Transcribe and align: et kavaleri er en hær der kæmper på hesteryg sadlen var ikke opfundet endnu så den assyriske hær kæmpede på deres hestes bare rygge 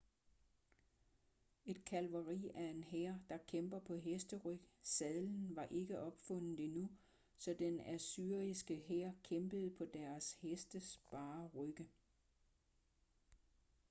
et 1.65 1.85
kavaleri 1.85 2.49
er 2.55 2.67
en 2.69 2.83
hær 2.83 3.13
der 3.29 3.37
kæmper 3.47 3.79
på 3.79 3.95
hesteryg 3.95 4.61
sadlen 4.83 5.55
var 5.55 5.65
ikke 5.71 5.99
opfundet 5.99 6.59
endnu 6.59 6.89
så 7.37 7.53
den 7.59 7.79
assyriske 7.79 8.75
hær 8.87 9.11
kæmpede 9.23 9.71
på 9.71 9.85
deres 9.85 10.33
hestes 10.41 11.01
bare 11.11 11.47
rygge 11.47 11.87